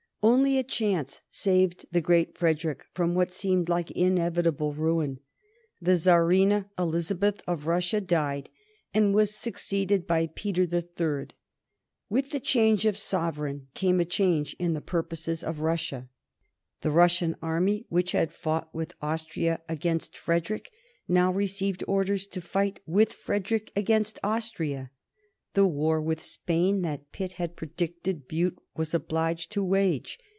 Only 0.23 0.59
a 0.59 0.63
chance 0.63 1.21
saved 1.31 1.87
the 1.91 1.99
Great 1.99 2.37
Frederick 2.37 2.85
from 2.93 3.15
what 3.15 3.33
seemed 3.33 3.69
like 3.69 3.89
inevitable 3.89 4.71
ruin. 4.71 5.19
The 5.81 5.97
Czarina, 5.97 6.69
Elizabeth 6.77 7.41
of 7.47 7.65
Russia, 7.65 7.99
died, 7.99 8.51
and 8.93 9.15
was 9.15 9.33
succeeded 9.33 10.05
by 10.05 10.27
Peter 10.27 10.67
the 10.67 10.83
Third. 10.83 11.33
With 12.07 12.29
the 12.29 12.39
change 12.39 12.85
of 12.85 12.99
sovereign 12.99 13.69
came 13.73 13.99
a 13.99 14.05
change 14.05 14.55
in 14.59 14.73
the 14.73 14.79
purposes 14.79 15.43
of 15.43 15.61
Russia. 15.61 16.07
The 16.81 16.91
Russian 16.91 17.35
army, 17.41 17.87
which 17.89 18.11
had 18.11 18.31
fought 18.31 18.71
with 18.75 18.93
Austria 19.01 19.61
against 19.67 20.15
Frederick, 20.15 20.69
now 21.07 21.33
received 21.33 21.83
orders 21.87 22.27
to 22.27 22.41
fight 22.41 22.79
with 22.85 23.11
Frederick 23.11 23.71
against 23.75 24.19
Austria. 24.23 24.91
The 25.53 25.67
war 25.67 25.99
with 26.01 26.23
Spain 26.23 26.81
that 26.83 27.11
Pitt 27.11 27.33
had 27.33 27.57
predicted 27.57 28.25
Bute 28.25 28.57
was 28.73 28.93
obliged 28.93 29.51
to 29.51 29.61
wage. 29.61 30.17